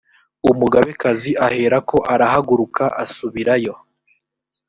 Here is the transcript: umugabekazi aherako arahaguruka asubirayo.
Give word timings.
umugabekazi 0.51 1.31
aherako 1.47 1.97
arahaguruka 2.13 2.83
asubirayo. 3.03 3.73